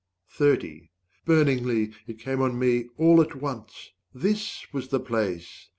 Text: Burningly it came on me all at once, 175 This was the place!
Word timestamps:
Burningly 1.27 1.91
it 2.07 2.17
came 2.17 2.41
on 2.41 2.57
me 2.57 2.87
all 2.97 3.21
at 3.21 3.35
once, 3.35 3.91
175 4.13 4.13
This 4.23 4.73
was 4.73 4.87
the 4.87 4.99
place! 4.99 5.69